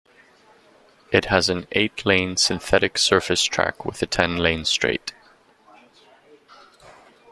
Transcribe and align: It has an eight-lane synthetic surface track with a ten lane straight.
It 1.11 1.25
has 1.25 1.47
an 1.47 1.67
eight-lane 1.73 2.35
synthetic 2.35 2.97
surface 2.97 3.43
track 3.43 3.85
with 3.85 4.01
a 4.01 4.07
ten 4.07 4.37
lane 4.37 4.65
straight. 4.65 5.13